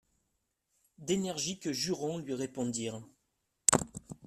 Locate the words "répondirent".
2.33-3.03